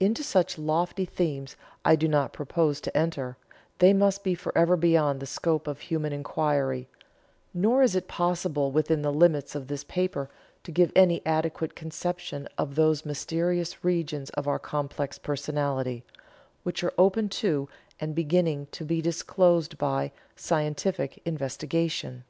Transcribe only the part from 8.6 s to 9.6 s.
within the limits